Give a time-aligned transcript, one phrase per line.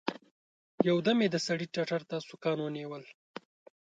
[0.87, 3.03] يو دم يې د سړي ټتر ته سوکان ونيول.